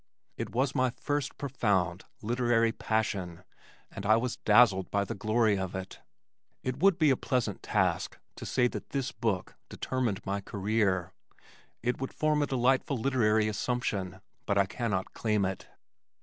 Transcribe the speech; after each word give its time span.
It 0.35 0.49
was 0.49 0.73
my 0.73 0.89
first 0.89 1.37
profound 1.37 2.05
literary 2.23 2.71
passion 2.71 3.43
and 3.91 4.03
I 4.03 4.15
was 4.17 4.37
dazzled 4.37 4.89
by 4.89 5.05
the 5.05 5.13
glory 5.13 5.59
of 5.59 5.75
it. 5.75 5.99
It 6.63 6.79
would 6.79 6.97
be 6.97 7.11
a 7.11 7.15
pleasant 7.15 7.61
task 7.61 8.17
to 8.37 8.43
say 8.47 8.67
that 8.69 8.89
this 8.89 9.11
book 9.11 9.57
determined 9.69 10.25
my 10.25 10.41
career 10.41 11.13
it 11.83 12.01
would 12.01 12.13
form 12.15 12.41
a 12.41 12.47
delightful 12.47 12.97
literary 12.97 13.47
assumption, 13.47 14.21
but 14.47 14.57
I 14.57 14.65
cannot 14.65 15.13
claim 15.13 15.45
it. 15.45 15.67